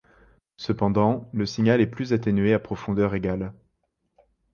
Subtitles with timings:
[0.57, 3.53] Cependant, le signal est plus atténué à profondeur égale.